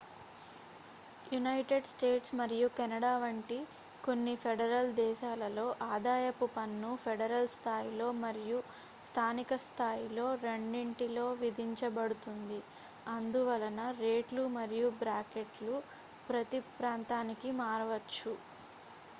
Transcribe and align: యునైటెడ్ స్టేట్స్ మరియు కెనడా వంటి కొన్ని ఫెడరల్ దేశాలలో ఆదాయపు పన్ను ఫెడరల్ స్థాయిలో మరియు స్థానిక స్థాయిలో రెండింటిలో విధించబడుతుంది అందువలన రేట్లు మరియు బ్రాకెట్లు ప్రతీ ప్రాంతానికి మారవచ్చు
యునైటెడ్ 1.31 1.89
స్టేట్స్ 1.89 2.31
మరియు 2.37 2.67
కెనడా 2.77 3.11
వంటి 3.17 3.57
కొన్ని 4.03 4.33
ఫెడరల్ 4.35 4.89
దేశాలలో 4.99 5.65
ఆదాయపు 5.89 6.45
పన్ను 6.55 6.89
ఫెడరల్ 7.03 7.51
స్థాయిలో 7.53 8.07
మరియు 8.23 8.57
స్థానిక 9.03 9.59
స్థాయిలో 9.67 10.25
రెండింటిలో 10.43 11.27
విధించబడుతుంది 11.43 12.59
అందువలన 13.11 13.83
రేట్లు 14.01 14.45
మరియు 14.57 14.89
బ్రాకెట్లు 15.01 15.75
ప్రతీ 16.29 16.61
ప్రాంతానికి 16.77 17.51
మారవచ్చు 17.61 18.33